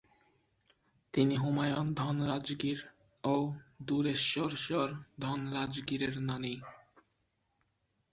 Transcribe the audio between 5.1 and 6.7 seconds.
ধনরাজগীরের নানী।